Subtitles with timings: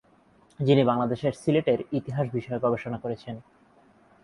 [0.59, 3.35] যিনি বাংলাদেশের সিলেটের ইতিহাস বিষয়ে গবেষণা করেছেন।